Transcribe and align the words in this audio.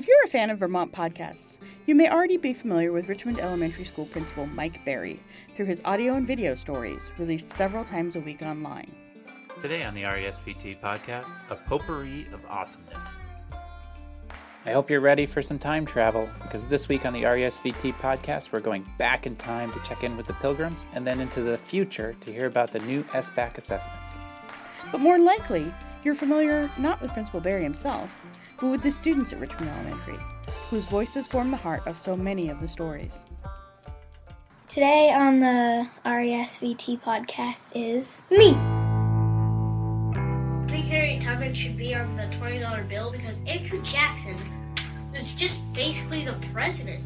If 0.00 0.08
you're 0.08 0.24
a 0.24 0.28
fan 0.28 0.48
of 0.48 0.60
Vermont 0.60 0.92
podcasts, 0.92 1.58
you 1.84 1.94
may 1.94 2.08
already 2.08 2.38
be 2.38 2.54
familiar 2.54 2.90
with 2.90 3.06
Richmond 3.06 3.38
Elementary 3.38 3.84
School 3.84 4.06
Principal 4.06 4.46
Mike 4.46 4.82
Berry 4.82 5.20
through 5.54 5.66
his 5.66 5.82
audio 5.84 6.14
and 6.14 6.26
video 6.26 6.54
stories 6.54 7.10
released 7.18 7.52
several 7.52 7.84
times 7.84 8.16
a 8.16 8.20
week 8.20 8.40
online. 8.40 8.90
Today 9.60 9.84
on 9.84 9.92
the 9.92 10.04
RESVT 10.04 10.80
podcast, 10.80 11.34
a 11.50 11.56
potpourri 11.56 12.26
of 12.32 12.40
awesomeness. 12.48 13.12
I 14.64 14.72
hope 14.72 14.88
you're 14.88 15.02
ready 15.02 15.26
for 15.26 15.42
some 15.42 15.58
time 15.58 15.84
travel 15.84 16.30
because 16.44 16.64
this 16.64 16.88
week 16.88 17.04
on 17.04 17.12
the 17.12 17.24
RESVT 17.24 17.92
podcast, 17.96 18.52
we're 18.52 18.60
going 18.60 18.90
back 18.96 19.26
in 19.26 19.36
time 19.36 19.70
to 19.70 19.80
check 19.80 20.02
in 20.02 20.16
with 20.16 20.26
the 20.26 20.32
pilgrims 20.32 20.86
and 20.94 21.06
then 21.06 21.20
into 21.20 21.42
the 21.42 21.58
future 21.58 22.16
to 22.22 22.32
hear 22.32 22.46
about 22.46 22.70
the 22.70 22.80
new 22.80 23.02
SBAC 23.02 23.58
assessments. 23.58 24.12
But 24.92 25.02
more 25.02 25.18
likely, 25.18 25.70
you're 26.04 26.14
familiar 26.14 26.70
not 26.78 27.02
with 27.02 27.12
Principal 27.12 27.40
Berry 27.40 27.62
himself, 27.62 28.08
but 28.60 28.70
with 28.70 28.82
the 28.82 28.92
students 28.92 29.32
at 29.32 29.40
Richmond 29.40 29.70
Elementary, 29.70 30.18
whose 30.68 30.84
voices 30.84 31.26
form 31.26 31.50
the 31.50 31.56
heart 31.56 31.86
of 31.86 31.98
so 31.98 32.16
many 32.16 32.50
of 32.50 32.60
the 32.60 32.68
stories. 32.68 33.20
Today 34.68 35.10
on 35.12 35.40
the 35.40 35.88
RESVT 36.04 37.00
podcast 37.00 37.64
is 37.74 38.20
me. 38.30 38.54
I 40.14 40.72
think 40.72 40.86
Harriet 40.86 41.22
Tubman 41.22 41.54
should 41.54 41.76
be 41.76 41.94
on 41.94 42.14
the 42.14 42.24
$20 42.36 42.88
bill 42.88 43.10
because 43.10 43.36
Andrew 43.46 43.82
Jackson 43.82 44.36
was 45.12 45.32
just 45.32 45.60
basically 45.72 46.24
the 46.24 46.36
president. 46.52 47.04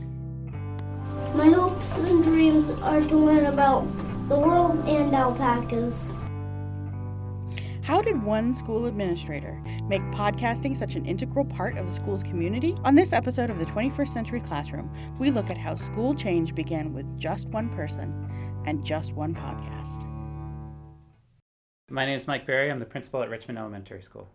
My 1.34 1.48
hopes 1.48 1.96
and 1.96 2.22
dreams 2.22 2.68
are 2.82 3.00
to 3.00 3.16
learn 3.16 3.46
about 3.46 3.86
the 4.28 4.38
world 4.38 4.86
and 4.86 5.14
alpacas. 5.14 6.10
How 7.84 8.00
did 8.00 8.22
one 8.22 8.54
school 8.54 8.86
administrator 8.86 9.62
make 9.86 10.00
podcasting 10.04 10.74
such 10.74 10.94
an 10.94 11.04
integral 11.04 11.44
part 11.44 11.76
of 11.76 11.86
the 11.86 11.92
school's 11.92 12.22
community? 12.22 12.74
On 12.82 12.94
this 12.94 13.12
episode 13.12 13.50
of 13.50 13.58
the 13.58 13.66
21st 13.66 14.08
Century 14.08 14.40
Classroom, 14.40 14.90
we 15.18 15.30
look 15.30 15.50
at 15.50 15.58
how 15.58 15.74
school 15.74 16.14
change 16.14 16.54
began 16.54 16.94
with 16.94 17.04
just 17.18 17.46
one 17.48 17.68
person 17.68 18.26
and 18.64 18.82
just 18.82 19.12
one 19.12 19.34
podcast. 19.34 20.02
My 21.90 22.06
name 22.06 22.16
is 22.16 22.26
Mike 22.26 22.46
Berry. 22.46 22.70
I'm 22.70 22.78
the 22.78 22.86
principal 22.86 23.22
at 23.22 23.28
Richmond 23.28 23.58
Elementary 23.58 24.00
School. 24.00 24.30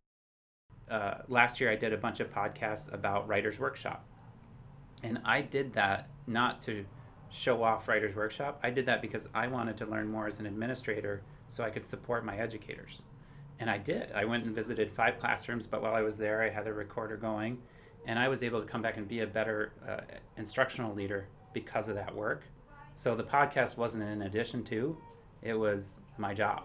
Uh, 0.88 1.16
last 1.28 1.60
year, 1.60 1.72
I 1.72 1.76
did 1.76 1.92
a 1.92 1.98
bunch 1.98 2.20
of 2.20 2.32
podcasts 2.32 2.94
about 2.94 3.28
Writers 3.28 3.58
Workshop. 3.58 4.06
And 5.02 5.22
I 5.26 5.42
did 5.42 5.74
that 5.74 6.08
not 6.28 6.62
to 6.64 6.86
show 7.32 7.64
off 7.64 7.88
Writers 7.88 8.16
Workshop. 8.16 8.60
I 8.62 8.70
did 8.70 8.86
that 8.86 9.02
because 9.02 9.28
I 9.34 9.48
wanted 9.48 9.76
to 9.78 9.88
learn 9.88 10.08
more 10.08 10.28
as 10.28 10.40
an 10.40 10.46
administrator 10.46 11.24
so 11.48 11.64
I 11.64 11.72
could 11.72 11.84
support 11.88 12.24
my 12.24 12.38
educators. 12.38 13.02
And 13.60 13.70
I 13.70 13.78
did. 13.78 14.12
I 14.14 14.26
went 14.26 14.46
and 14.46 14.56
visited 14.56 14.92
five 14.92 15.20
classrooms, 15.20 15.68
but 15.68 15.82
while 15.82 15.94
I 15.94 16.02
was 16.02 16.18
there, 16.18 16.42
I 16.42 16.50
had 16.50 16.68
a 16.68 16.74
recorder 16.74 17.18
going, 17.18 17.58
and 18.08 18.18
I 18.18 18.30
was 18.30 18.42
able 18.42 18.62
to 18.62 18.68
come 18.68 18.82
back 18.82 18.98
and 18.98 19.08
be 19.08 19.20
a 19.20 19.28
better 19.28 19.74
uh, 19.88 20.02
instructional 20.38 20.94
leader 20.96 21.28
because 21.54 21.90
of 21.90 21.96
that 21.96 22.16
work. 22.16 22.44
So 22.96 23.16
the 23.16 23.24
podcast 23.24 23.76
wasn't 23.76 24.04
in 24.04 24.22
addition 24.24 24.64
to, 24.66 24.98
it 25.42 25.54
was 25.54 25.96
my 26.18 26.34
job. 26.34 26.64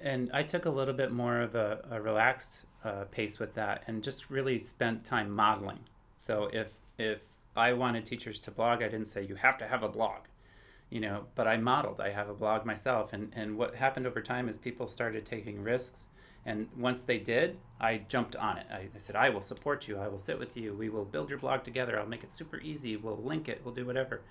And 0.00 0.30
I 0.32 0.42
took 0.42 0.66
a 0.66 0.70
little 0.70 0.94
bit 0.94 1.12
more 1.12 1.40
of 1.40 1.54
a, 1.54 1.84
a 1.90 2.00
relaxed 2.00 2.64
uh, 2.84 3.04
pace 3.10 3.38
with 3.38 3.54
that 3.54 3.84
and 3.86 4.02
just 4.02 4.30
really 4.30 4.58
spent 4.58 5.04
time 5.04 5.30
modeling. 5.30 5.80
So 6.18 6.50
if, 6.52 6.68
if 6.98 7.20
I 7.56 7.72
wanted 7.72 8.04
teachers 8.04 8.40
to 8.42 8.50
blog, 8.50 8.82
I 8.82 8.88
didn't 8.88 9.06
say 9.06 9.24
you 9.24 9.36
have 9.36 9.58
to 9.58 9.66
have 9.66 9.82
a 9.82 9.88
blog 9.88 10.22
you 10.90 11.00
know 11.00 11.24
but 11.34 11.46
i 11.48 11.56
modeled 11.56 12.00
i 12.00 12.10
have 12.10 12.28
a 12.28 12.34
blog 12.34 12.64
myself 12.64 13.12
and 13.12 13.32
and 13.34 13.56
what 13.56 13.74
happened 13.74 14.06
over 14.06 14.20
time 14.20 14.48
is 14.48 14.56
people 14.56 14.86
started 14.86 15.24
taking 15.24 15.62
risks 15.62 16.08
and 16.46 16.68
once 16.78 17.02
they 17.02 17.18
did, 17.18 17.58
I 17.80 17.98
jumped 18.08 18.36
on 18.36 18.56
it. 18.56 18.66
I, 18.70 18.88
I, 18.94 18.98
said, 18.98 19.16
I 19.16 19.30
will 19.30 19.40
support 19.40 19.88
you. 19.88 19.98
I 19.98 20.06
will 20.06 20.16
sit 20.16 20.38
with 20.38 20.56
you. 20.56 20.74
We 20.74 20.88
will 20.88 21.04
build 21.04 21.28
your 21.28 21.38
blog 21.38 21.64
together. 21.64 21.98
I'll 21.98 22.06
make 22.06 22.22
it 22.22 22.32
super 22.32 22.60
easy. 22.60 22.96
We'll 22.96 23.20
link 23.22 23.48
it. 23.48 23.60
We'll 23.64 23.74
do 23.74 23.84
whatever. 23.84 24.22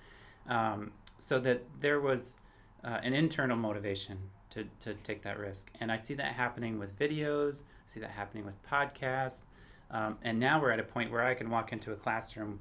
Um, 0.48 0.92
so 1.18 1.38
that 1.40 1.62
there 1.78 2.00
was 2.00 2.38
uh, 2.82 3.00
an 3.02 3.12
internal 3.12 3.56
motivation 3.56 4.18
to, 4.50 4.64
to 4.80 4.94
take 5.04 5.22
that 5.24 5.38
risk. 5.38 5.70
And 5.78 5.92
I 5.92 5.98
see 5.98 6.14
that 6.14 6.32
happening 6.32 6.78
with 6.78 6.98
videos, 6.98 7.62
I 7.62 7.86
see 7.86 8.00
that 8.00 8.10
happening 8.10 8.46
with 8.46 8.54
podcasts. 8.66 9.42
Um, 9.90 10.16
and 10.22 10.40
now 10.40 10.60
we're 10.60 10.70
at 10.70 10.80
a 10.80 10.84
point 10.84 11.12
where 11.12 11.22
I 11.22 11.34
can 11.34 11.50
walk 11.50 11.72
into 11.72 11.92
a 11.92 11.96
classroom, 11.96 12.60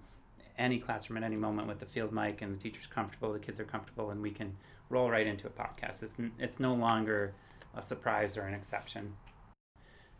any 0.57 0.79
classroom 0.79 1.17
at 1.17 1.23
any 1.23 1.37
moment 1.37 1.69
with 1.69 1.79
the 1.79 1.85
field 1.85 2.11
mic 2.11 2.41
and 2.41 2.59
the 2.59 2.61
teacher's 2.61 2.87
comfortable, 2.87 3.31
the 3.31 3.39
kids 3.39 3.59
are 3.59 3.65
comfortable, 3.65 4.11
and 4.11 4.21
we 4.21 4.31
can 4.31 4.55
roll 4.89 5.09
right 5.09 5.25
into 5.25 5.47
a 5.47 5.49
podcast. 5.49 6.03
It's, 6.03 6.15
it's 6.37 6.59
no 6.59 6.73
longer 6.73 7.33
a 7.73 7.81
surprise 7.81 8.37
or 8.37 8.41
an 8.41 8.53
exception. 8.53 9.13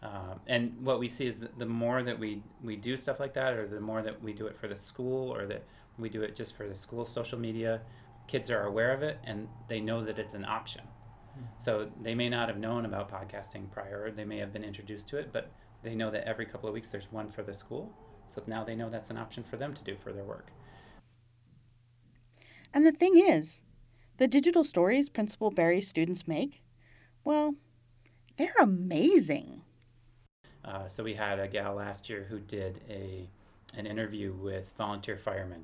Uh, 0.03 0.35
and 0.47 0.75
what 0.81 1.00
we 1.00 1.09
see 1.09 1.25
is 1.25 1.39
that 1.39 1.57
the 1.57 1.66
more 1.66 2.03
that 2.03 2.17
we, 2.19 2.44
we 2.63 2.75
do 2.75 2.95
stuff 2.95 3.19
like 3.19 3.33
that, 3.33 3.53
or 3.53 3.67
the 3.67 3.79
more 3.79 4.01
that 4.01 4.22
we 4.22 4.33
do 4.33 4.45
it 4.45 4.56
for 4.57 4.67
the 4.67 4.75
school, 4.75 5.33
or 5.33 5.45
that 5.47 5.63
we 5.97 6.09
do 6.09 6.22
it 6.22 6.35
just 6.35 6.56
for 6.56 6.67
the 6.67 6.75
school 6.75 7.06
social 7.06 7.39
media, 7.39 7.81
kids 8.28 8.50
are 8.50 8.63
aware 8.63 8.91
of 8.91 9.03
it 9.03 9.19
and 9.23 9.47
they 9.67 9.79
know 9.79 10.03
that 10.03 10.19
it's 10.19 10.34
an 10.34 10.45
option. 10.45 10.81
Mm-hmm. 10.81 11.45
So 11.57 11.89
they 12.01 12.16
may 12.16 12.29
not 12.29 12.50
have 12.50 12.57
known 12.57 12.85
about 12.85 13.11
podcasting 13.11 13.69
prior, 13.72 14.11
they 14.11 14.25
may 14.25 14.38
have 14.38 14.51
been 14.51 14.63
introduced 14.63 15.07
to 15.09 15.17
it, 15.17 15.31
but 15.31 15.51
they 15.84 15.95
know 15.95 16.09
that 16.11 16.28
every 16.28 16.45
couple 16.45 16.67
of 16.67 16.73
weeks 16.73 16.89
there's 16.89 17.11
one 17.11 17.29
for 17.29 17.44
the 17.44 17.53
school. 17.53 17.94
So 18.28 18.41
now 18.47 18.63
they 18.63 18.75
know 18.75 18.89
that's 18.89 19.11
an 19.11 19.17
option 19.17 19.44
for 19.44 19.57
them 19.57 19.73
to 19.73 19.84
do 19.84 19.95
for 20.03 20.11
their 20.11 20.23
work. 20.23 20.47
And 22.73 22.85
the 22.85 22.91
thing 22.91 23.17
is, 23.17 23.61
the 24.17 24.28
digital 24.28 24.63
stories 24.63 25.09
Principal 25.09 25.51
Berry's 25.51 25.88
students 25.88 26.28
make, 26.28 26.63
well, 27.23 27.55
they're 28.38 28.55
amazing. 28.59 29.61
Uh, 30.65 30.87
so 30.87 31.03
we 31.03 31.13
had 31.13 31.39
a 31.39 31.47
gal 31.47 31.75
last 31.75 32.09
year 32.09 32.25
who 32.29 32.39
did 32.39 32.81
a 32.89 33.27
an 33.77 33.85
interview 33.85 34.31
with 34.31 34.71
volunteer 34.77 35.17
firemen, 35.17 35.63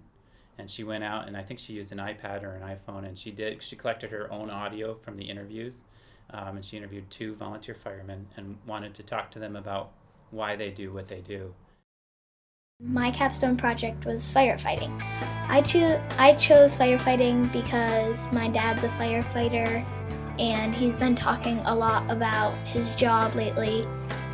and 0.57 0.69
she 0.69 0.83
went 0.83 1.03
out 1.03 1.27
and 1.27 1.37
I 1.37 1.43
think 1.43 1.59
she 1.59 1.73
used 1.73 1.91
an 1.91 1.97
iPad 1.97 2.43
or 2.43 2.53
an 2.53 2.61
iPhone, 2.61 3.05
and 3.07 3.17
she 3.17 3.31
did 3.31 3.63
she 3.63 3.75
collected 3.75 4.11
her 4.11 4.31
own 4.31 4.49
audio 4.49 4.95
from 4.95 5.17
the 5.17 5.29
interviews, 5.29 5.83
um, 6.29 6.57
and 6.57 6.65
she 6.65 6.77
interviewed 6.77 7.09
two 7.09 7.35
volunteer 7.35 7.75
firemen 7.75 8.27
and 8.37 8.57
wanted 8.67 8.93
to 8.95 9.03
talk 9.03 9.31
to 9.31 9.39
them 9.39 9.55
about 9.55 9.91
why 10.29 10.55
they 10.55 10.69
do 10.69 10.93
what 10.93 11.07
they 11.07 11.21
do. 11.21 11.53
My 12.83 13.11
capstone 13.11 13.57
project 13.57 14.05
was 14.05 14.27
firefighting. 14.27 15.01
I 15.47 15.61
cho- 15.61 16.01
I 16.17 16.33
chose 16.33 16.77
firefighting 16.77 17.51
because 17.51 18.31
my 18.33 18.47
dad's 18.47 18.83
a 18.83 18.89
firefighter 18.89 19.85
and 20.39 20.73
he's 20.73 20.95
been 20.95 21.15
talking 21.15 21.59
a 21.59 21.75
lot 21.75 22.09
about 22.09 22.53
his 22.65 22.95
job 22.95 23.35
lately 23.35 23.85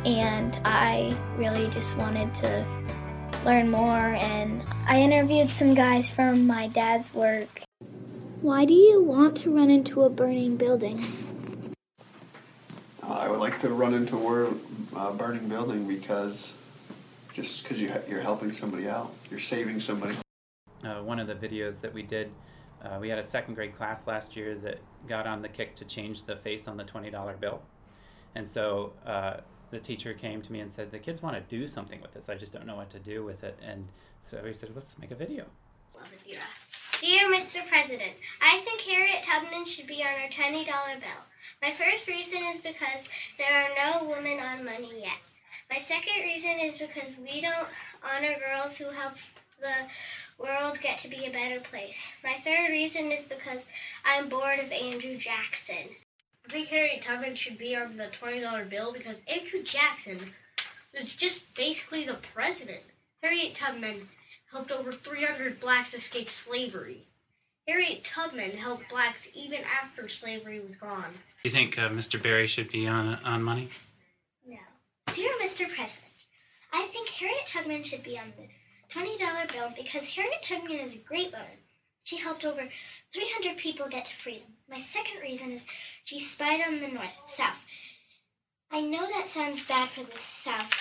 and 0.04 0.58
I 0.64 1.16
really 1.36 1.68
just 1.70 1.96
wanted 1.96 2.34
to 2.36 2.66
learn 3.44 3.70
more 3.70 4.14
and 4.14 4.62
I 4.86 5.00
interviewed 5.00 5.50
some 5.50 5.74
guys 5.74 6.08
from 6.08 6.46
my 6.46 6.68
dad's 6.68 7.14
work. 7.14 7.62
Why 8.40 8.64
do 8.64 8.74
you 8.74 9.02
want 9.02 9.36
to 9.38 9.54
run 9.54 9.70
into 9.70 10.02
a 10.02 10.10
burning 10.10 10.56
building? 10.56 11.02
Uh, 13.02 13.12
I 13.12 13.28
would 13.28 13.40
like 13.40 13.60
to 13.60 13.70
run 13.70 13.94
into 13.94 14.16
a 14.16 14.54
uh, 14.96 15.12
burning 15.12 15.48
building 15.48 15.88
because 15.88 16.54
just 17.32 17.62
because 17.62 17.80
you 17.80 17.92
you're 18.08 18.20
helping 18.20 18.52
somebody 18.52 18.88
out, 18.88 19.12
you're 19.30 19.40
saving 19.40 19.80
somebody. 19.80 20.14
Uh, 20.84 21.02
one 21.02 21.18
of 21.18 21.26
the 21.26 21.34
videos 21.34 21.80
that 21.80 21.92
we 21.92 22.02
did, 22.02 22.30
uh, 22.84 22.98
we 23.00 23.08
had 23.08 23.18
a 23.18 23.24
second 23.24 23.54
grade 23.54 23.76
class 23.76 24.06
last 24.06 24.36
year 24.36 24.54
that 24.56 24.78
got 25.08 25.26
on 25.26 25.42
the 25.42 25.48
kick 25.48 25.74
to 25.76 25.84
change 25.84 26.24
the 26.24 26.36
face 26.36 26.68
on 26.68 26.76
the 26.76 26.84
twenty 26.84 27.10
dollar 27.10 27.36
bill, 27.36 27.62
and 28.34 28.46
so 28.46 28.92
uh, 29.06 29.38
the 29.70 29.78
teacher 29.78 30.14
came 30.14 30.42
to 30.42 30.52
me 30.52 30.60
and 30.60 30.72
said, 30.72 30.90
The 30.90 30.98
kids 30.98 31.22
want 31.22 31.36
to 31.36 31.56
do 31.56 31.66
something 31.66 32.00
with 32.00 32.12
this. 32.14 32.28
I 32.28 32.34
just 32.34 32.52
don't 32.52 32.66
know 32.66 32.76
what 32.76 32.90
to 32.90 32.98
do 32.98 33.24
with 33.24 33.44
it. 33.44 33.58
And 33.62 33.86
so 34.22 34.40
we 34.42 34.52
said, 34.52 34.70
Let's 34.74 34.98
make 34.98 35.10
a 35.10 35.14
video. 35.14 35.44
Dear 37.00 37.30
Mr. 37.32 37.66
President, 37.68 38.12
I 38.42 38.58
think 38.58 38.80
Harriet 38.80 39.22
Tubman 39.22 39.64
should 39.64 39.86
be 39.86 40.02
on 40.02 40.08
our 40.20 40.28
$20 40.28 40.64
bill. 40.64 41.22
My 41.62 41.70
first 41.70 42.08
reason 42.08 42.42
is 42.52 42.60
because 42.60 43.06
there 43.38 43.54
are 43.54 44.00
no 44.02 44.08
women 44.08 44.40
on 44.40 44.64
money 44.64 45.00
yet. 45.00 45.18
My 45.70 45.78
second 45.78 46.24
reason 46.24 46.58
is 46.60 46.76
because 46.76 47.16
we 47.18 47.40
don't 47.40 47.68
honor 48.02 48.34
girls 48.38 48.76
who 48.76 48.86
help 48.86 49.14
the 49.60 50.42
world 50.42 50.78
get 50.80 50.98
to 51.00 51.08
be 51.08 51.26
a 51.26 51.30
better 51.30 51.60
place. 51.60 52.10
My 52.24 52.34
third 52.34 52.70
reason 52.70 53.12
is 53.12 53.24
because 53.24 53.64
I'm 54.04 54.28
bored 54.28 54.58
of 54.58 54.72
Andrew 54.72 55.16
Jackson. 55.16 55.94
I 56.48 56.50
think 56.50 56.68
Harriet 56.68 57.02
Tubman 57.02 57.34
should 57.34 57.58
be 57.58 57.76
on 57.76 57.98
the 57.98 58.06
$20 58.06 58.70
bill 58.70 58.90
because 58.90 59.20
Andrew 59.28 59.62
Jackson 59.62 60.32
was 60.94 61.14
just 61.14 61.54
basically 61.54 62.06
the 62.06 62.16
president. 62.32 62.84
Harriet 63.22 63.54
Tubman 63.54 64.08
helped 64.50 64.72
over 64.72 64.90
300 64.90 65.60
blacks 65.60 65.92
escape 65.92 66.30
slavery. 66.30 67.02
Harriet 67.66 68.02
Tubman 68.02 68.52
helped 68.52 68.88
blacks 68.88 69.28
even 69.34 69.60
after 69.62 70.08
slavery 70.08 70.58
was 70.58 70.74
gone. 70.80 71.12
Do 71.42 71.48
you 71.48 71.50
think 71.50 71.78
uh, 71.78 71.90
Mr. 71.90 72.20
Berry 72.20 72.46
should 72.46 72.72
be 72.72 72.88
on, 72.88 73.16
on 73.26 73.42
money? 73.42 73.68
No. 74.46 74.56
Dear 75.12 75.32
Mr. 75.42 75.68
President, 75.68 76.24
I 76.72 76.84
think 76.84 77.10
Harriet 77.10 77.44
Tubman 77.44 77.82
should 77.82 78.02
be 78.02 78.18
on 78.18 78.32
the 78.38 78.48
$20 78.98 79.52
bill 79.52 79.70
because 79.76 80.08
Harriet 80.08 80.42
Tubman 80.42 80.78
is 80.78 80.94
a 80.94 80.98
great 81.00 81.30
woman. 81.30 81.58
She 82.08 82.16
helped 82.16 82.46
over 82.46 82.66
300 83.12 83.58
people 83.58 83.86
get 83.86 84.06
to 84.06 84.16
freedom. 84.16 84.48
My 84.66 84.78
second 84.78 85.20
reason 85.20 85.52
is 85.52 85.66
she 86.04 86.18
spied 86.18 86.62
on 86.66 86.80
the 86.80 86.88
north, 86.88 87.12
south. 87.26 87.66
I 88.72 88.80
know 88.80 89.06
that 89.06 89.28
sounds 89.28 89.66
bad 89.66 89.90
for 89.90 90.04
the 90.04 90.16
south, 90.16 90.72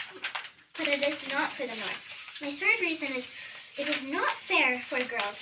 but 0.77 0.87
it 0.87 1.05
is 1.05 1.29
not 1.29 1.51
for 1.51 1.63
the 1.63 1.75
north. 1.75 2.37
My 2.41 2.51
third 2.51 2.79
reason 2.79 3.09
is 3.09 3.29
it 3.77 3.89
is 3.89 4.07
not 4.07 4.31
fair 4.31 4.79
for 4.79 5.03
girls. 5.03 5.41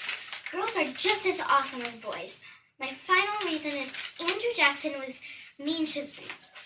Girls 0.52 0.76
are 0.76 0.92
just 0.94 1.28
as 1.28 1.40
awesome 1.40 1.84
as 1.84 1.98
boys. 1.98 2.40
My 2.80 2.90
final 2.90 3.46
reason 3.46 3.74
is 3.74 3.94
Andrew 4.20 4.56
Jackson 4.56 4.94
was 5.00 5.22
mean 5.60 5.86
to 5.86 6.08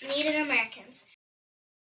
Native 0.08 0.36
Americans. 0.36 1.04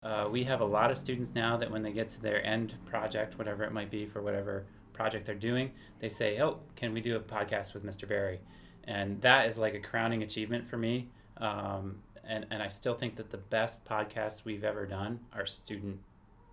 Uh, 0.03 0.31
we 0.33 0.45
have 0.45 0.63
a 0.63 0.65
lot 0.65 0.91
of 0.91 0.97
students 0.97 1.35
now 1.35 1.59
that 1.59 1.71
when 1.71 1.83
they 1.83 1.93
get 1.93 2.09
to 2.09 2.23
their 2.23 2.43
end 2.47 2.73
project, 2.87 3.37
whatever 3.37 3.65
it 3.65 3.73
might 3.73 3.91
be 3.91 4.07
for 4.07 4.23
whatever 4.23 4.65
project 4.99 5.25
they're 5.27 5.47
doing, 5.51 5.71
they 6.01 6.09
say, 6.09 6.41
"Oh, 6.41 6.59
can 6.75 6.93
we 6.93 7.01
do 7.01 7.15
a 7.17 7.21
podcast 7.21 7.73
with 7.73 7.85
Mr. 7.85 8.07
Berry?" 8.09 8.41
And 8.85 9.21
that 9.23 9.47
is 9.47 9.57
like 9.57 9.75
a 9.75 9.81
crowning 9.81 10.23
achievement 10.25 10.67
for 10.67 10.77
me. 10.77 11.09
Um, 11.37 12.03
and 12.25 12.47
and 12.51 12.61
I 12.63 12.69
still 12.69 12.95
think 12.95 13.17
that 13.17 13.31
the 13.31 13.43
best 13.57 13.85
podcasts 13.85 14.45
we've 14.45 14.65
ever 14.65 14.87
done 14.87 15.21
are 15.33 15.47
student 15.47 16.01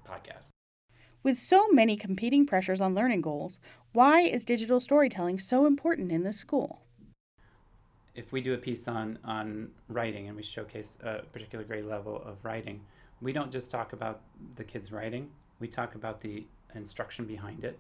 podcasts. 0.08 0.52
With 1.24 1.40
so 1.40 1.70
many 1.70 1.98
competing 1.98 2.46
pressures 2.46 2.80
on 2.80 2.94
learning 2.94 3.22
goals, 3.22 3.60
why 3.94 4.22
is 4.22 4.46
digital 4.46 4.80
storytelling 4.80 5.40
so 5.40 5.66
important 5.66 6.12
in 6.12 6.24
this 6.24 6.38
school? 6.38 6.82
If 8.14 8.32
we 8.32 8.42
do 8.42 8.54
a 8.54 8.58
piece 8.58 8.88
on 8.88 9.18
on 9.24 9.72
writing 9.90 10.28
and 10.28 10.38
we 10.38 10.44
showcase 10.44 11.00
a 11.02 11.24
particular 11.34 11.66
grade 11.66 11.86
level 11.86 12.22
of 12.24 12.46
writing, 12.46 12.82
we 13.22 13.34
don't 13.34 13.52
just 13.52 13.72
talk 13.72 13.94
about 13.94 14.22
the 14.56 14.64
kids 14.64 14.92
writing. 14.92 15.30
We 15.60 15.68
talk 15.68 15.96
about 15.96 16.22
the 16.22 16.46
instruction 16.76 17.26
behind 17.26 17.64
it. 17.64 17.80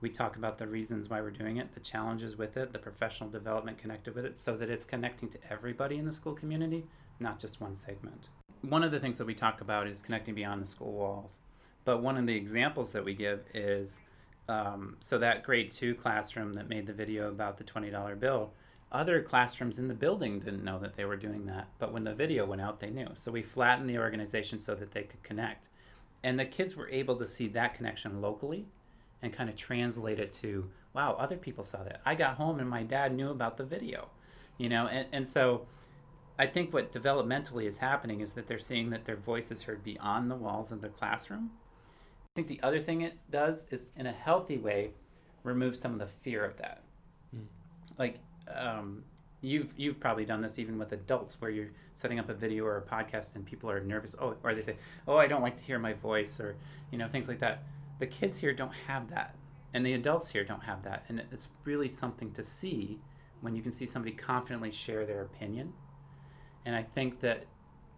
We 0.00 0.10
talk 0.10 0.36
about 0.36 0.58
the 0.58 0.66
reasons 0.66 1.08
why 1.08 1.20
we're 1.20 1.30
doing 1.30 1.56
it, 1.56 1.72
the 1.72 1.80
challenges 1.80 2.36
with 2.36 2.56
it, 2.56 2.72
the 2.72 2.78
professional 2.78 3.30
development 3.30 3.78
connected 3.78 4.14
with 4.14 4.24
it, 4.24 4.38
so 4.38 4.56
that 4.56 4.68
it's 4.68 4.84
connecting 4.84 5.28
to 5.30 5.38
everybody 5.50 5.96
in 5.96 6.04
the 6.04 6.12
school 6.12 6.34
community, 6.34 6.84
not 7.18 7.38
just 7.38 7.60
one 7.60 7.76
segment. 7.76 8.28
One 8.60 8.82
of 8.82 8.92
the 8.92 9.00
things 9.00 9.18
that 9.18 9.26
we 9.26 9.34
talk 9.34 9.60
about 9.60 9.86
is 9.86 10.02
connecting 10.02 10.34
beyond 10.34 10.62
the 10.62 10.66
school 10.66 10.92
walls. 10.92 11.40
But 11.84 12.02
one 12.02 12.16
of 12.16 12.26
the 12.26 12.36
examples 12.36 12.92
that 12.92 13.04
we 13.04 13.14
give 13.14 13.44
is 13.54 14.00
um, 14.48 14.96
so 15.00 15.18
that 15.18 15.42
grade 15.42 15.72
two 15.72 15.94
classroom 15.94 16.52
that 16.54 16.68
made 16.68 16.86
the 16.86 16.92
video 16.92 17.28
about 17.28 17.58
the 17.58 17.64
$20 17.64 18.18
bill, 18.18 18.52
other 18.92 19.22
classrooms 19.22 19.78
in 19.78 19.88
the 19.88 19.94
building 19.94 20.40
didn't 20.40 20.64
know 20.64 20.78
that 20.78 20.94
they 20.96 21.04
were 21.04 21.16
doing 21.16 21.46
that. 21.46 21.68
But 21.78 21.92
when 21.92 22.04
the 22.04 22.14
video 22.14 22.46
went 22.46 22.60
out, 22.60 22.80
they 22.80 22.90
knew. 22.90 23.08
So 23.14 23.32
we 23.32 23.42
flattened 23.42 23.90
the 23.90 23.98
organization 23.98 24.60
so 24.60 24.74
that 24.74 24.92
they 24.92 25.02
could 25.02 25.22
connect. 25.22 25.68
And 26.22 26.38
the 26.38 26.44
kids 26.44 26.76
were 26.76 26.88
able 26.88 27.16
to 27.16 27.26
see 27.26 27.48
that 27.48 27.74
connection 27.74 28.20
locally 28.20 28.66
and 29.22 29.32
kind 29.32 29.48
of 29.48 29.56
translate 29.56 30.18
it 30.18 30.32
to 30.32 30.68
wow 30.94 31.16
other 31.18 31.36
people 31.36 31.64
saw 31.64 31.82
that. 31.82 32.00
I 32.04 32.14
got 32.14 32.36
home 32.36 32.58
and 32.60 32.68
my 32.68 32.82
dad 32.82 33.14
knew 33.14 33.30
about 33.30 33.56
the 33.56 33.64
video 33.64 34.08
you 34.58 34.68
know? 34.68 34.86
And, 34.86 35.06
and 35.12 35.28
so 35.28 35.66
i 36.38 36.46
think 36.46 36.72
what 36.72 36.92
developmentally 36.92 37.64
is 37.64 37.78
happening 37.78 38.20
is 38.20 38.32
that 38.32 38.46
they're 38.46 38.58
seeing 38.58 38.90
that 38.90 39.04
their 39.04 39.16
voice 39.16 39.50
is 39.50 39.62
heard 39.62 39.82
beyond 39.82 40.30
the 40.30 40.34
walls 40.34 40.70
of 40.70 40.82
the 40.82 40.88
classroom. 40.88 41.50
I 42.34 42.36
think 42.36 42.48
the 42.48 42.60
other 42.62 42.80
thing 42.80 43.00
it 43.00 43.14
does 43.30 43.66
is 43.70 43.86
in 43.96 44.06
a 44.06 44.12
healthy 44.12 44.58
way 44.58 44.90
remove 45.42 45.76
some 45.76 45.94
of 45.94 45.98
the 45.98 46.06
fear 46.06 46.44
of 46.44 46.56
that. 46.58 46.82
Mm. 47.34 47.46
like 47.98 48.18
um, 48.54 49.02
you've 49.40 49.68
you've 49.76 49.98
probably 49.98 50.24
done 50.24 50.40
this 50.40 50.58
even 50.58 50.78
with 50.78 50.92
adults 50.92 51.40
where 51.40 51.50
you're 51.50 51.70
setting 51.94 52.18
up 52.18 52.28
a 52.28 52.34
video 52.34 52.64
or 52.64 52.76
a 52.76 52.82
podcast 52.82 53.34
and 53.34 53.44
people 53.44 53.70
are 53.70 53.80
nervous. 53.80 54.14
Oh 54.20 54.36
or 54.42 54.54
they 54.54 54.62
say 54.62 54.76
oh 55.08 55.16
i 55.16 55.26
don't 55.26 55.42
like 55.42 55.56
to 55.56 55.62
hear 55.62 55.78
my 55.78 55.94
voice 55.94 56.38
or 56.38 56.56
you 56.90 56.98
know 56.98 57.08
things 57.08 57.28
like 57.28 57.40
that 57.40 57.62
the 57.98 58.06
kids 58.06 58.36
here 58.36 58.52
don't 58.52 58.74
have 58.86 59.10
that 59.10 59.34
and 59.74 59.84
the 59.84 59.94
adults 59.94 60.30
here 60.30 60.44
don't 60.44 60.62
have 60.62 60.82
that 60.82 61.04
and 61.08 61.22
it's 61.32 61.48
really 61.64 61.88
something 61.88 62.32
to 62.32 62.44
see 62.44 62.98
when 63.40 63.54
you 63.54 63.62
can 63.62 63.72
see 63.72 63.86
somebody 63.86 64.14
confidently 64.14 64.70
share 64.70 65.04
their 65.04 65.22
opinion. 65.22 65.72
And 66.64 66.74
i 66.74 66.82
think 66.82 67.20
that 67.20 67.46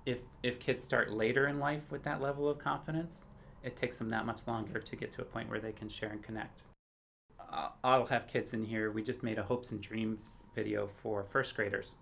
if 0.07 0.21
if 0.43 0.59
kids 0.59 0.83
start 0.83 1.13
later 1.13 1.49
in 1.49 1.59
life 1.59 1.83
with 1.91 2.03
that 2.05 2.21
level 2.21 2.49
of 2.49 2.59
confidence 2.59 3.27
it 3.63 3.77
takes 3.77 3.99
them 3.99 4.09
that 4.11 4.25
much 4.25 4.47
longer 4.47 4.81
to 4.81 4.97
get 4.97 5.13
to 5.13 5.23
a 5.23 5.25
point 5.25 5.49
where 5.49 5.61
they 5.61 5.73
can 5.73 5.89
share 5.89 6.11
and 6.11 6.23
connect. 6.23 6.63
I'll 7.83 8.07
have 8.07 8.29
kids 8.29 8.53
in 8.53 8.65
here 8.65 8.91
we 8.91 9.03
just 9.03 9.23
made 9.23 9.39
a 9.39 9.43
hopes 9.43 9.73
and 9.73 9.81
dream 9.81 10.19
video 10.55 10.87
for 10.87 11.25
first 11.25 11.55
graders. 11.55 11.95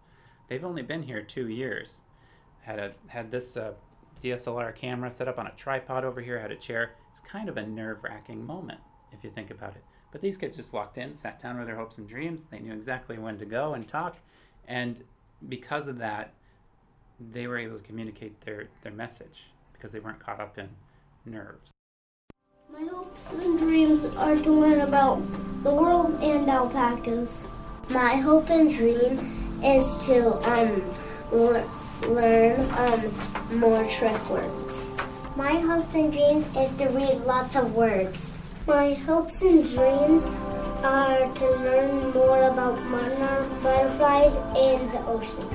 They've 0.48 0.64
only 0.64 0.82
been 0.82 1.02
here 1.02 1.22
two 1.22 1.48
years. 1.48 2.00
Had 2.62 2.78
a 2.78 2.92
had 3.08 3.30
this 3.30 3.56
uh, 3.56 3.72
dslr 4.22 4.74
camera 4.74 5.10
set 5.10 5.28
up 5.28 5.38
on 5.38 5.46
a 5.46 5.52
tripod 5.56 6.04
over 6.04 6.20
here 6.20 6.38
had 6.38 6.50
a 6.50 6.56
chair 6.56 6.92
it's 7.10 7.20
kind 7.20 7.48
of 7.48 7.56
a 7.56 7.66
nerve 7.66 8.04
wracking 8.04 8.44
moment 8.44 8.80
if 9.16 9.24
you 9.24 9.30
think 9.30 9.50
about 9.50 9.74
it. 9.74 9.84
But 10.12 10.20
these 10.20 10.36
kids 10.36 10.56
just 10.56 10.72
walked 10.72 10.98
in, 10.98 11.14
sat 11.14 11.42
down 11.42 11.58
with 11.58 11.66
their 11.66 11.76
hopes 11.76 11.98
and 11.98 12.08
dreams. 12.08 12.44
They 12.44 12.58
knew 12.58 12.72
exactly 12.72 13.18
when 13.18 13.38
to 13.38 13.44
go 13.44 13.74
and 13.74 13.86
talk. 13.86 14.16
And 14.68 15.02
because 15.48 15.88
of 15.88 15.98
that, 15.98 16.32
they 17.32 17.46
were 17.46 17.58
able 17.58 17.78
to 17.78 17.84
communicate 17.84 18.40
their, 18.42 18.68
their 18.82 18.92
message 18.92 19.44
because 19.72 19.92
they 19.92 20.00
weren't 20.00 20.20
caught 20.20 20.40
up 20.40 20.58
in 20.58 20.68
nerves. 21.24 21.70
My 22.70 22.86
hopes 22.86 23.32
and 23.32 23.58
dreams 23.58 24.04
are 24.16 24.36
to 24.36 24.52
learn 24.52 24.80
about 24.80 25.22
the 25.62 25.74
world 25.74 26.22
and 26.22 26.48
alpacas. 26.48 27.46
My 27.88 28.16
hope 28.16 28.50
and 28.50 28.70
dream 28.72 29.60
is 29.62 30.04
to 30.06 30.34
um, 30.50 30.82
learn 31.32 31.66
um, 32.04 33.58
more 33.58 33.86
trick 33.88 34.30
words. 34.30 34.86
My 35.34 35.52
hopes 35.58 35.94
and 35.94 36.12
dreams 36.12 36.46
is 36.56 36.72
to 36.78 36.86
read 36.88 37.20
lots 37.26 37.56
of 37.56 37.74
words. 37.74 38.18
My 38.66 38.94
hopes 38.94 39.42
and 39.42 39.68
dreams 39.68 40.24
are 40.84 41.32
to 41.34 41.50
learn 41.62 42.12
more 42.12 42.42
about 42.44 42.82
monarch 42.84 43.62
butterflies 43.62 44.36
in 44.56 44.86
the 44.92 45.04
ocean. 45.06 45.48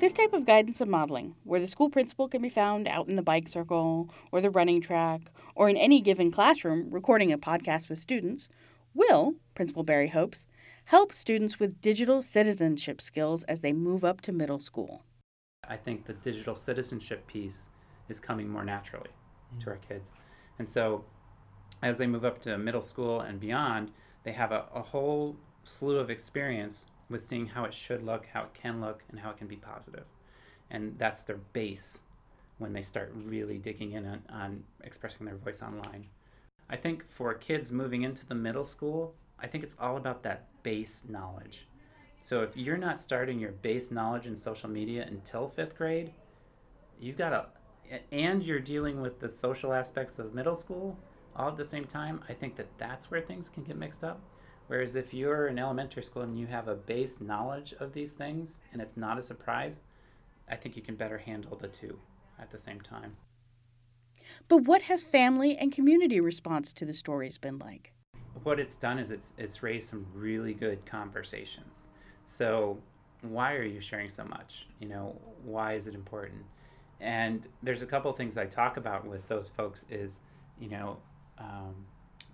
This 0.00 0.12
type 0.12 0.32
of 0.32 0.44
guidance 0.44 0.80
and 0.80 0.90
modeling, 0.90 1.34
where 1.44 1.60
the 1.60 1.68
school 1.68 1.88
principal 1.88 2.28
can 2.28 2.42
be 2.42 2.48
found 2.48 2.88
out 2.88 3.08
in 3.08 3.16
the 3.16 3.22
bike 3.22 3.48
circle 3.48 4.10
or 4.32 4.40
the 4.40 4.50
running 4.50 4.80
track 4.80 5.22
or 5.54 5.68
in 5.68 5.76
any 5.76 6.00
given 6.00 6.30
classroom 6.30 6.90
recording 6.90 7.32
a 7.32 7.38
podcast 7.38 7.88
with 7.88 7.98
students, 7.98 8.48
will, 8.94 9.34
Principal 9.54 9.82
Berry 9.82 10.08
hopes, 10.08 10.44
help 10.84 11.12
students 11.12 11.58
with 11.58 11.80
digital 11.80 12.20
citizenship 12.22 13.00
skills 13.00 13.42
as 13.44 13.60
they 13.60 13.72
move 13.72 14.04
up 14.04 14.20
to 14.22 14.32
middle 14.32 14.60
school. 14.60 15.04
I 15.66 15.76
think 15.76 16.04
the 16.04 16.12
digital 16.12 16.54
citizenship 16.54 17.26
piece 17.26 17.68
is 18.08 18.20
coming 18.20 18.48
more 18.48 18.64
naturally 18.64 19.08
mm-hmm. 19.08 19.64
to 19.64 19.70
our 19.70 19.76
kids. 19.76 20.12
And 20.58 20.68
so 20.68 21.04
as 21.82 21.98
they 21.98 22.06
move 22.06 22.24
up 22.24 22.40
to 22.42 22.58
middle 22.58 22.82
school 22.82 23.20
and 23.20 23.40
beyond, 23.40 23.92
they 24.24 24.32
have 24.32 24.52
a, 24.52 24.66
a 24.74 24.82
whole 24.82 25.36
slew 25.64 25.98
of 25.98 26.10
experience 26.10 26.86
with 27.08 27.22
seeing 27.22 27.46
how 27.46 27.64
it 27.64 27.74
should 27.74 28.02
look, 28.02 28.26
how 28.32 28.42
it 28.42 28.54
can 28.54 28.80
look, 28.80 29.02
and 29.10 29.20
how 29.20 29.30
it 29.30 29.38
can 29.38 29.46
be 29.46 29.56
positive. 29.56 30.04
And 30.70 30.98
that's 30.98 31.22
their 31.22 31.38
base 31.52 32.00
when 32.58 32.72
they 32.72 32.82
start 32.82 33.12
really 33.14 33.58
digging 33.58 33.92
in 33.92 34.06
on, 34.06 34.22
on 34.30 34.64
expressing 34.82 35.26
their 35.26 35.36
voice 35.36 35.62
online. 35.62 36.06
I 36.68 36.76
think 36.76 37.08
for 37.08 37.32
kids 37.34 37.72
moving 37.72 38.02
into 38.02 38.24
the 38.26 38.34
middle 38.34 38.64
school, 38.64 39.14
I 39.38 39.46
think 39.46 39.64
it's 39.64 39.76
all 39.78 39.96
about 39.96 40.22
that 40.22 40.46
base 40.64 41.04
knowledge. 41.08 41.68
So 42.20 42.42
if 42.42 42.56
you're 42.56 42.76
not 42.76 42.98
starting 42.98 43.38
your 43.38 43.52
base 43.52 43.92
knowledge 43.92 44.26
in 44.26 44.36
social 44.36 44.68
media 44.68 45.04
until 45.06 45.48
fifth 45.48 45.76
grade, 45.76 46.12
you've 46.98 47.16
got 47.16 47.32
a 47.32 47.46
and 48.10 48.42
you're 48.42 48.60
dealing 48.60 49.00
with 49.00 49.20
the 49.20 49.28
social 49.28 49.72
aspects 49.72 50.18
of 50.18 50.34
middle 50.34 50.56
school 50.56 50.98
all 51.36 51.48
at 51.48 51.56
the 51.56 51.64
same 51.64 51.84
time, 51.84 52.20
I 52.28 52.32
think 52.32 52.56
that 52.56 52.78
that's 52.78 53.10
where 53.10 53.20
things 53.20 53.48
can 53.48 53.64
get 53.64 53.76
mixed 53.76 54.04
up. 54.04 54.20
Whereas 54.68 54.96
if 54.96 55.12
you're 55.12 55.48
in 55.48 55.58
elementary 55.58 56.02
school 56.02 56.22
and 56.22 56.38
you 56.38 56.46
have 56.46 56.68
a 56.68 56.74
base 56.74 57.20
knowledge 57.20 57.74
of 57.80 57.92
these 57.92 58.12
things 58.12 58.60
and 58.72 58.80
it's 58.80 58.96
not 58.96 59.18
a 59.18 59.22
surprise, 59.22 59.78
I 60.48 60.56
think 60.56 60.76
you 60.76 60.82
can 60.82 60.96
better 60.96 61.18
handle 61.18 61.56
the 61.56 61.68
two 61.68 61.98
at 62.38 62.50
the 62.50 62.58
same 62.58 62.80
time. 62.80 63.16
But 64.48 64.62
what 64.62 64.82
has 64.82 65.02
family 65.02 65.56
and 65.56 65.72
community 65.72 66.20
response 66.20 66.72
to 66.74 66.84
the 66.84 66.94
stories 66.94 67.36
been 67.36 67.58
like? 67.58 67.92
What 68.42 68.60
it's 68.60 68.76
done 68.76 68.98
is 68.98 69.10
it's 69.10 69.32
it's 69.38 69.62
raised 69.62 69.88
some 69.88 70.06
really 70.14 70.54
good 70.54 70.84
conversations. 70.86 71.84
So 72.26 72.78
why 73.22 73.54
are 73.54 73.64
you 73.64 73.80
sharing 73.80 74.08
so 74.08 74.24
much? 74.24 74.66
You 74.80 74.88
know, 74.88 75.20
why 75.44 75.74
is 75.74 75.86
it 75.86 75.94
important? 75.94 76.44
and 77.00 77.42
there's 77.62 77.82
a 77.82 77.86
couple 77.86 78.10
things 78.12 78.38
I 78.38 78.46
talk 78.46 78.76
about 78.76 79.06
with 79.06 79.26
those 79.28 79.48
folks 79.48 79.84
is, 79.90 80.20
you 80.58 80.68
know, 80.68 80.96
um, 81.38 81.74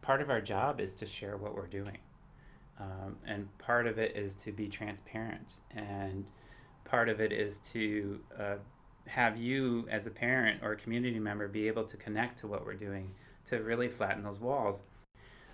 part 0.00 0.20
of 0.20 0.30
our 0.30 0.40
job 0.40 0.80
is 0.80 0.94
to 0.96 1.06
share 1.06 1.36
what 1.36 1.54
we're 1.54 1.66
doing. 1.66 1.98
Um, 2.78 3.16
and 3.26 3.58
part 3.58 3.86
of 3.86 3.98
it 3.98 4.16
is 4.16 4.34
to 4.36 4.52
be 4.52 4.68
transparent. 4.68 5.56
And 5.72 6.24
part 6.84 7.08
of 7.08 7.20
it 7.20 7.32
is 7.32 7.58
to 7.72 8.20
uh, 8.38 8.54
have 9.06 9.36
you, 9.36 9.86
as 9.90 10.06
a 10.06 10.10
parent 10.10 10.62
or 10.62 10.72
a 10.72 10.76
community 10.76 11.18
member, 11.18 11.48
be 11.48 11.66
able 11.66 11.84
to 11.84 11.96
connect 11.96 12.38
to 12.38 12.46
what 12.46 12.64
we're 12.64 12.74
doing 12.74 13.10
to 13.46 13.62
really 13.62 13.88
flatten 13.88 14.22
those 14.22 14.38
walls. 14.38 14.82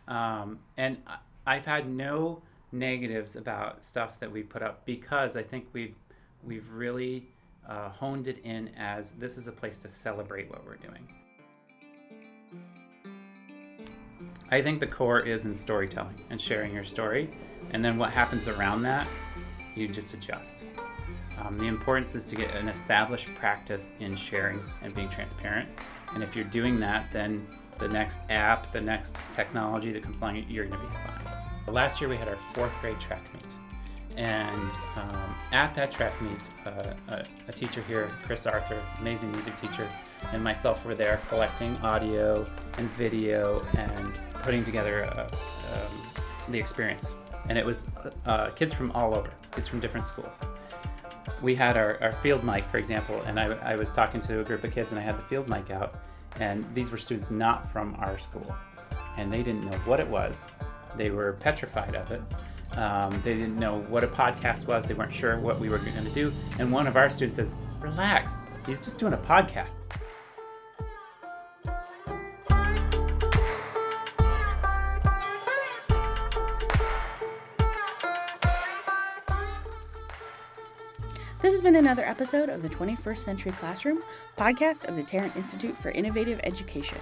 Um, 0.09 0.59
and 0.77 0.99
I've 1.47 1.65
had 1.65 1.89
no 1.89 2.43
negatives 2.73 3.37
about 3.37 3.85
stuff 3.85 4.19
that 4.21 4.31
we've 4.31 4.49
put 4.49 4.63
up 4.63 4.85
because 4.85 5.37
I 5.37 5.43
think 5.43 5.67
we've 5.73 5.95
we've 6.45 6.69
really 6.71 7.27
uh, 7.69 7.89
honed 7.89 8.29
it 8.29 8.39
in 8.45 8.71
as 8.77 9.13
this 9.13 9.37
is 9.37 9.49
a 9.49 9.53
place 9.53 9.79
to 9.79 9.91
celebrate 9.91 10.49
what 10.51 10.65
we're 10.65 10.77
doing. 10.77 11.09
I 14.51 14.63
think 14.63 14.79
the 14.79 14.87
core 14.87 15.21
is 15.21 15.45
in 15.45 15.57
storytelling 15.57 16.25
and 16.31 16.41
sharing 16.41 16.73
your 16.73 16.85
story, 16.85 17.31
and 17.71 17.85
then 17.85 17.99
what 17.99 18.13
happens 18.13 18.47
around 18.47 18.83
that, 18.83 19.09
you 19.75 19.89
just 19.89 20.15
adjust. 20.15 20.59
Um, 21.41 21.59
the 21.59 21.67
importance 21.67 22.15
is 22.15 22.25
to 22.27 22.37
get 22.37 22.55
an 22.55 22.69
established 22.69 23.29
practice 23.35 23.93
in 23.99 24.15
sharing 24.15 24.61
and 24.83 24.95
being 24.95 25.09
transparent. 25.11 25.69
And 26.15 26.23
if 26.23 26.37
you're 26.37 26.45
doing 26.45 26.79
that, 26.81 27.11
then 27.13 27.47
the 27.79 27.89
next 27.89 28.21
app, 28.31 28.73
the 28.73 28.81
next 28.81 29.19
technology 29.33 29.93
that 29.93 30.03
comes 30.03 30.19
along, 30.19 30.45
you're 30.49 30.67
going 30.67 30.81
to 30.81 30.87
be 30.87 30.93
fine. 30.93 31.75
Last 31.75 32.01
year 32.01 32.09
we 32.09 32.17
had 32.17 32.29
our 32.29 32.39
fourth 32.55 32.73
grade 32.81 32.99
track 33.01 33.23
meet. 33.35 33.43
And 34.17 34.71
um, 34.97 35.35
at 35.53 35.75
that 35.75 35.93
track 35.93 36.13
meet, 36.23 36.39
uh, 36.65 36.95
a, 37.09 37.25
a, 37.49 37.53
teacher 37.53 37.83
here, 37.83 38.11
Chris 38.25 38.47
Arthur, 38.47 38.83
amazing 39.01 39.31
music 39.31 39.61
teacher, 39.61 39.87
and 40.33 40.43
myself 40.43 40.85
were 40.87 40.95
there 40.95 41.21
collecting 41.29 41.77
audio 41.79 42.47
and 42.79 42.89
video 42.93 43.61
and 43.77 44.15
putting 44.43 44.65
together 44.65 45.01
a, 45.01 45.31
um, 45.75 46.23
the 46.49 46.59
experience. 46.59 47.13
And 47.51 47.59
it 47.59 47.67
was 47.67 47.89
uh, 48.25 48.51
kids 48.51 48.73
from 48.73 48.91
all 48.93 49.17
over, 49.17 49.31
kids 49.53 49.69
from 49.69 49.81
different 49.81 50.07
schools. 50.07 50.41
We 51.43 51.55
had 51.55 51.77
our, 51.77 52.03
our 52.03 52.13
field 52.13 52.43
mic, 52.43 52.65
for 52.65 52.79
example, 52.79 53.21
and 53.23 53.39
I, 53.39 53.49
I 53.57 53.77
was 53.77 53.93
talking 53.93 54.23
to 54.23 54.41
a 54.41 54.45
group 54.45 54.65
of 54.65 54.73
kids 54.73 54.93
and 54.93 54.99
I 54.99 55.03
had 55.03 55.19
the 55.19 55.23
field 55.25 55.51
mic 55.51 55.71
out, 55.71 55.95
and 56.41 56.65
these 56.75 56.91
were 56.91 56.99
students 56.99 57.31
not 57.31 57.71
from 57.71 57.95
our 57.99 58.19
school. 58.19 58.55
And 59.17 59.33
they 59.33 59.43
didn't 59.43 59.65
know 59.65 59.79
what 59.79 60.01
it 60.01 60.09
was, 60.09 60.53
they 60.97 61.11
were 61.11 61.35
petrified 61.35 61.95
of 61.95 62.11
it. 62.11 62.23
Um, 62.77 63.11
they 63.25 63.35
didn't 63.35 63.57
know 63.57 63.81
what 63.89 64.05
a 64.05 64.09
podcast 64.09 64.67
was. 64.67 64.87
They 64.87 64.95
weren't 64.95 65.13
sure 65.13 65.39
what 65.39 65.59
we 65.59 65.69
were 65.69 65.79
going 65.79 66.05
to 66.05 66.11
do. 66.11 66.33
And 66.59 66.71
one 66.71 66.87
of 66.87 66.97
our 66.97 67.09
students 67.09 67.37
says, 67.37 67.55
Relax, 67.81 68.41
he's 68.67 68.85
just 68.85 68.99
doing 68.99 69.15
a 69.15 69.19
podcast. 69.19 69.81
This 81.47 81.55
has 81.55 81.63
been 81.63 81.77
another 81.77 82.05
episode 82.05 82.49
of 82.49 82.63
the 82.63 82.69
21st 82.69 83.19
Century 83.19 83.53
Classroom, 83.53 84.03
podcast 84.37 84.89
of 84.89 84.97
the 84.97 85.05
Tarrant 85.05 85.37
Institute 85.37 85.77
for 85.77 85.93
Innovative 85.93 86.41
Education. 86.43 86.99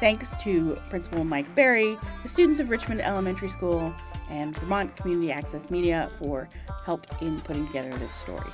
Thanks 0.00 0.34
to 0.42 0.78
Principal 0.90 1.24
Mike 1.24 1.52
Berry, 1.54 1.98
the 2.22 2.28
students 2.28 2.58
of 2.60 2.70
Richmond 2.70 3.00
Elementary 3.00 3.48
School, 3.48 3.94
and 4.30 4.56
Vermont 4.58 4.96
Community 4.96 5.30
Access 5.30 5.70
Media 5.70 6.10
for 6.18 6.48
help 6.84 7.06
in 7.22 7.40
putting 7.40 7.66
together 7.66 7.90
this 7.98 8.12
story. 8.12 8.50